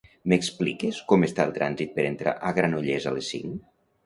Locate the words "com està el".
1.11-1.53